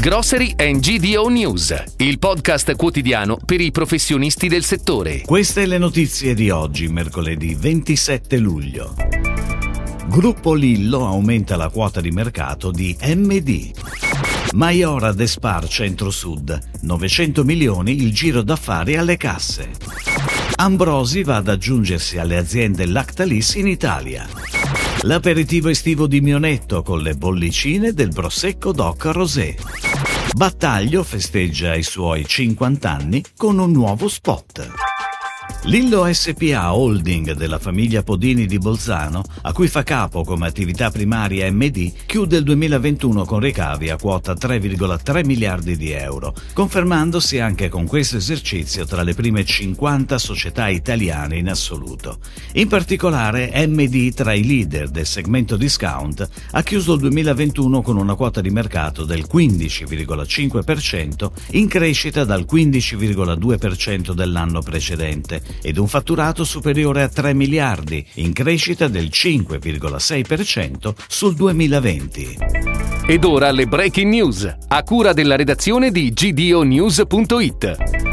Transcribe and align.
Grocery 0.00 0.54
and 0.56 0.78
GDO 0.78 1.28
News, 1.28 1.74
il 1.96 2.20
podcast 2.20 2.76
quotidiano 2.76 3.36
per 3.44 3.60
i 3.60 3.72
professionisti 3.72 4.46
del 4.46 4.62
settore. 4.62 5.22
Queste 5.22 5.66
le 5.66 5.76
notizie 5.76 6.34
di 6.34 6.50
oggi, 6.50 6.86
mercoledì 6.86 7.56
27 7.56 8.38
luglio. 8.38 8.94
Gruppo 10.06 10.54
Lillo 10.54 11.04
aumenta 11.04 11.56
la 11.56 11.68
quota 11.68 12.00
di 12.00 12.12
mercato 12.12 12.70
di 12.70 12.96
MD. 13.02 13.72
Maiora 14.52 15.10
Despar 15.10 15.66
Centro 15.66 16.12
Sud, 16.12 16.56
900 16.82 17.42
milioni 17.42 18.00
il 18.00 18.14
giro 18.14 18.42
d'affari 18.42 18.96
alle 18.96 19.16
casse. 19.16 19.68
Ambrosi 20.54 21.24
va 21.24 21.36
ad 21.36 21.48
aggiungersi 21.48 22.18
alle 22.18 22.36
aziende 22.36 22.86
Lactalis 22.86 23.56
in 23.56 23.66
Italia. 23.66 24.28
L'aperitivo 25.02 25.68
estivo 25.68 26.06
di 26.06 26.20
Mionetto 26.20 26.82
con 26.82 27.00
le 27.00 27.14
bollicine 27.14 27.92
del 27.92 28.10
Prosecco 28.10 28.72
Doc 28.72 29.04
Rosé. 29.06 29.56
Battaglio 30.38 31.02
festeggia 31.02 31.74
i 31.74 31.82
suoi 31.82 32.24
50 32.24 32.88
anni 32.88 33.24
con 33.36 33.58
un 33.58 33.72
nuovo 33.72 34.06
spot. 34.06 34.87
Lillo 35.68 36.10
SPA 36.10 36.74
Holding 36.74 37.34
della 37.34 37.58
famiglia 37.58 38.02
Podini 38.02 38.46
di 38.46 38.56
Bolzano, 38.56 39.22
a 39.42 39.52
cui 39.52 39.68
fa 39.68 39.82
capo 39.82 40.24
come 40.24 40.46
attività 40.46 40.90
primaria 40.90 41.52
MD, 41.52 41.92
chiude 42.06 42.38
il 42.38 42.44
2021 42.44 43.26
con 43.26 43.38
ricavi 43.38 43.90
a 43.90 43.98
quota 43.98 44.32
3,3 44.32 45.26
miliardi 45.26 45.76
di 45.76 45.90
euro, 45.90 46.34
confermandosi 46.54 47.38
anche 47.38 47.68
con 47.68 47.86
questo 47.86 48.16
esercizio 48.16 48.86
tra 48.86 49.02
le 49.02 49.12
prime 49.12 49.44
50 49.44 50.16
società 50.16 50.68
italiane 50.68 51.36
in 51.36 51.50
assoluto. 51.50 52.20
In 52.54 52.68
particolare 52.68 53.52
MD 53.66 54.14
tra 54.14 54.32
i 54.32 54.46
leader 54.46 54.88
del 54.88 55.04
segmento 55.04 55.58
discount 55.58 56.26
ha 56.52 56.62
chiuso 56.62 56.94
il 56.94 57.00
2021 57.00 57.82
con 57.82 57.98
una 57.98 58.14
quota 58.14 58.40
di 58.40 58.48
mercato 58.48 59.04
del 59.04 59.26
15,5% 59.30 61.30
in 61.50 61.68
crescita 61.68 62.24
dal 62.24 62.46
15,2% 62.50 64.12
dell'anno 64.12 64.62
precedente 64.62 65.56
ed 65.62 65.76
un 65.78 65.88
fatturato 65.88 66.44
superiore 66.44 67.02
a 67.02 67.08
3 67.08 67.34
miliardi, 67.34 68.04
in 68.14 68.32
crescita 68.32 68.88
del 68.88 69.08
5,6% 69.12 70.94
sul 71.08 71.34
2020. 71.34 72.36
Ed 73.06 73.24
ora 73.24 73.50
le 73.50 73.66
breaking 73.66 74.12
news, 74.12 74.56
a 74.68 74.82
cura 74.82 75.12
della 75.12 75.36
redazione 75.36 75.90
di 75.90 76.12
gdonews.it. 76.12 78.07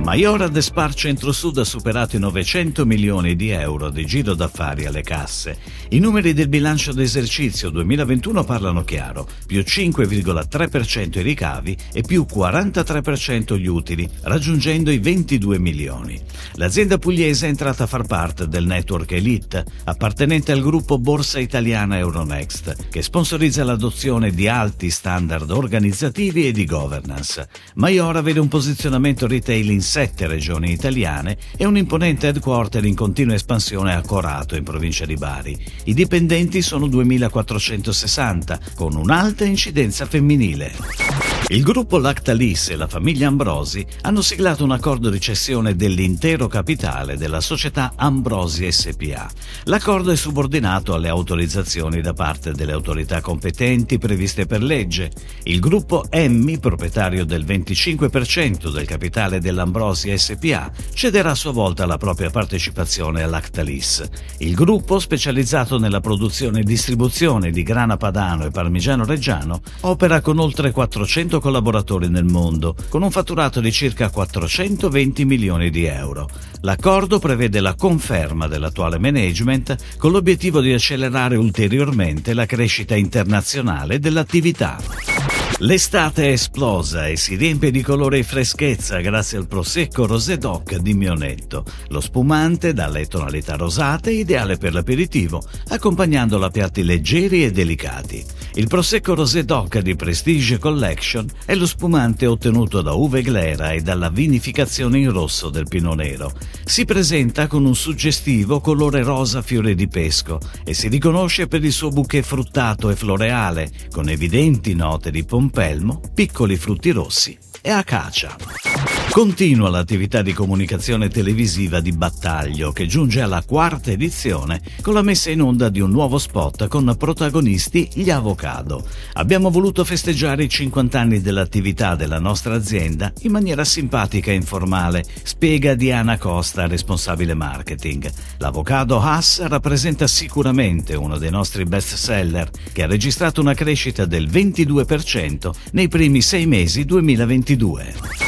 Maiora 0.00 0.48
Despar 0.48 0.94
Centro 0.94 1.32
Sud 1.32 1.58
ha 1.58 1.64
superato 1.64 2.16
i 2.16 2.18
900 2.18 2.86
milioni 2.86 3.36
di 3.36 3.50
euro 3.50 3.90
di 3.90 4.06
giro 4.06 4.32
d'affari 4.32 4.86
alle 4.86 5.02
casse. 5.02 5.58
I 5.90 5.98
numeri 5.98 6.32
del 6.32 6.48
bilancio 6.48 6.92
d'esercizio 6.92 7.68
2021 7.68 8.44
parlano 8.44 8.84
chiaro, 8.84 9.28
più 9.46 9.60
5,3% 9.60 11.18
i 11.18 11.22
ricavi 11.22 11.76
e 11.92 12.02
più 12.02 12.24
43% 12.30 13.58
gli 13.58 13.66
utili, 13.66 14.08
raggiungendo 14.22 14.90
i 14.90 14.98
22 14.98 15.58
milioni. 15.58 16.18
L'azienda 16.54 16.96
pugliese 16.96 17.46
è 17.46 17.50
entrata 17.50 17.84
a 17.84 17.88
far 17.88 18.06
parte 18.06 18.48
del 18.48 18.64
network 18.64 19.12
Elite, 19.12 19.64
appartenente 19.84 20.52
al 20.52 20.62
gruppo 20.62 20.98
Borsa 20.98 21.38
Italiana 21.38 21.98
Euronext, 21.98 22.88
che 22.88 23.02
sponsorizza 23.02 23.64
l'adozione 23.64 24.30
di 24.30 24.48
alti 24.48 24.90
standard 24.90 25.50
organizzativi 25.50 26.46
e 26.46 26.52
di 26.52 26.64
governance. 26.64 27.46
Maiora 27.74 28.22
vede 28.22 28.40
un 28.40 28.48
posizionamento 28.48 29.26
retail 29.26 29.70
in 29.70 29.82
sette 29.88 30.26
regioni 30.26 30.70
italiane 30.70 31.38
e 31.56 31.64
un 31.64 31.78
imponente 31.78 32.26
headquarter 32.26 32.84
in 32.84 32.94
continua 32.94 33.34
espansione 33.34 33.94
a 33.94 34.02
Corato, 34.02 34.54
in 34.54 34.62
provincia 34.62 35.06
di 35.06 35.14
Bari. 35.14 35.58
I 35.84 35.94
dipendenti 35.94 36.60
sono 36.60 36.86
2460, 36.88 38.60
con 38.74 38.94
un'alta 38.94 39.46
incidenza 39.46 40.04
femminile. 40.04 41.27
Il 41.50 41.62
gruppo 41.62 41.96
Lactalis 41.96 42.68
e 42.68 42.76
la 42.76 42.86
famiglia 42.86 43.26
Ambrosi 43.26 43.82
hanno 44.02 44.20
siglato 44.20 44.64
un 44.64 44.70
accordo 44.70 45.08
di 45.08 45.18
cessione 45.18 45.76
dell'intero 45.76 46.46
capitale 46.46 47.16
della 47.16 47.40
società 47.40 47.94
Ambrosi 47.96 48.70
SPA. 48.70 49.30
L'accordo 49.64 50.10
è 50.10 50.16
subordinato 50.16 50.92
alle 50.92 51.08
autorizzazioni 51.08 52.02
da 52.02 52.12
parte 52.12 52.52
delle 52.52 52.72
autorità 52.72 53.22
competenti 53.22 53.96
previste 53.96 54.44
per 54.44 54.62
legge. 54.62 55.10
Il 55.44 55.58
gruppo 55.58 56.04
Emmi, 56.10 56.58
proprietario 56.58 57.24
del 57.24 57.46
25% 57.46 58.70
del 58.70 58.84
capitale 58.84 59.40
dell'Ambrosi 59.40 60.12
SPA, 60.18 60.70
cederà 60.92 61.30
a 61.30 61.34
sua 61.34 61.52
volta 61.52 61.86
la 61.86 61.96
propria 61.96 62.28
partecipazione 62.28 63.22
all'Actalis. 63.22 64.06
Il 64.40 64.54
gruppo, 64.54 64.98
specializzato 64.98 65.78
nella 65.78 66.00
produzione 66.00 66.60
e 66.60 66.64
distribuzione 66.64 67.50
di 67.50 67.62
grana 67.62 67.96
padano 67.96 68.44
e 68.44 68.50
parmigiano 68.50 69.06
reggiano, 69.06 69.62
opera 69.80 70.20
con 70.20 70.38
oltre 70.38 70.72
400 70.72 71.36
collaboratori 71.40 72.08
nel 72.08 72.24
mondo, 72.24 72.74
con 72.88 73.02
un 73.02 73.10
fatturato 73.10 73.60
di 73.60 73.72
circa 73.72 74.10
420 74.10 75.24
milioni 75.24 75.70
di 75.70 75.84
euro. 75.84 76.28
L'accordo 76.62 77.18
prevede 77.18 77.60
la 77.60 77.74
conferma 77.74 78.46
dell'attuale 78.46 78.98
management 78.98 79.96
con 79.96 80.12
l'obiettivo 80.12 80.60
di 80.60 80.72
accelerare 80.72 81.36
ulteriormente 81.36 82.34
la 82.34 82.46
crescita 82.46 82.96
internazionale 82.96 83.98
dell'attività. 83.98 85.17
L'estate 85.60 86.26
è 86.26 86.32
esplosa 86.32 87.08
e 87.08 87.16
si 87.16 87.34
riempie 87.34 87.72
di 87.72 87.82
colore 87.82 88.18
e 88.18 88.22
freschezza 88.22 89.00
grazie 89.00 89.38
al 89.38 89.48
prosecco 89.48 90.06
Rosé 90.06 90.38
Doc 90.38 90.76
di 90.76 90.94
Mionetto. 90.94 91.64
Lo 91.88 92.00
spumante 92.00 92.72
dalle 92.72 93.06
tonalità 93.06 93.56
rosate 93.56 94.12
ideale 94.12 94.56
per 94.56 94.72
l'aperitivo, 94.72 95.42
accompagnandolo 95.70 96.44
a 96.44 96.50
piatti 96.50 96.84
leggeri 96.84 97.44
e 97.44 97.50
delicati. 97.50 98.24
Il 98.54 98.68
prosecco 98.68 99.14
Rosé 99.14 99.44
Doc 99.44 99.78
di 99.78 99.96
Prestige 99.96 100.58
Collection 100.58 101.26
è 101.44 101.56
lo 101.56 101.66
spumante 101.66 102.26
ottenuto 102.26 102.80
da 102.80 102.92
uve 102.92 103.22
glera 103.22 103.72
e 103.72 103.80
dalla 103.80 104.10
vinificazione 104.10 104.98
in 104.98 105.10
rosso 105.10 105.48
del 105.50 105.66
Pino 105.68 105.94
Nero. 105.94 106.32
Si 106.64 106.84
presenta 106.84 107.48
con 107.48 107.64
un 107.64 107.74
suggestivo 107.74 108.60
colore 108.60 109.02
rosa 109.02 109.42
fiore 109.42 109.74
di 109.74 109.88
pesco 109.88 110.38
e 110.64 110.72
si 110.72 110.86
riconosce 110.86 111.48
per 111.48 111.64
il 111.64 111.72
suo 111.72 111.88
bouquet 111.88 112.24
fruttato 112.24 112.90
e 112.90 112.96
floreale, 112.96 113.70
con 113.90 114.08
evidenti 114.08 114.74
note 114.74 115.10
di 115.10 115.24
pompino 115.24 115.37
pompelmo, 115.38 116.00
piccoli 116.12 116.56
frutti 116.56 116.90
rossi 116.90 117.38
e 117.62 117.70
acacia. 117.70 118.97
Continua 119.10 119.68
l'attività 119.68 120.22
di 120.22 120.32
comunicazione 120.32 121.08
televisiva 121.08 121.80
di 121.80 121.92
Battaglio 121.92 122.70
che 122.70 122.86
giunge 122.86 123.20
alla 123.20 123.42
quarta 123.44 123.90
edizione 123.90 124.60
con 124.80 124.94
la 124.94 125.02
messa 125.02 125.30
in 125.30 125.40
onda 125.40 125.70
di 125.70 125.80
un 125.80 125.90
nuovo 125.90 126.18
spot 126.18 126.68
con 126.68 126.94
protagonisti 126.96 127.88
gli 127.94 128.10
avocado. 128.10 128.86
Abbiamo 129.14 129.50
voluto 129.50 129.82
festeggiare 129.84 130.44
i 130.44 130.48
50 130.48 131.00
anni 131.00 131.20
dell'attività 131.20 131.96
della 131.96 132.20
nostra 132.20 132.54
azienda 132.54 133.12
in 133.22 133.32
maniera 133.32 133.64
simpatica 133.64 134.30
e 134.30 134.34
informale, 134.34 135.04
spiega 135.22 135.74
Diana 135.74 136.16
Costa, 136.16 136.68
responsabile 136.68 137.34
marketing. 137.34 138.08
L'avocado 138.36 139.00
Haas 139.00 139.44
rappresenta 139.46 140.06
sicuramente 140.06 140.94
uno 140.94 141.18
dei 141.18 141.30
nostri 141.30 141.64
best 141.64 141.94
seller 141.94 142.48
che 142.72 142.84
ha 142.84 142.86
registrato 142.86 143.40
una 143.40 143.54
crescita 143.54 144.04
del 144.04 144.28
22% 144.28 145.50
nei 145.72 145.88
primi 145.88 146.20
sei 146.20 146.46
mesi 146.46 146.84
2022. 146.84 148.27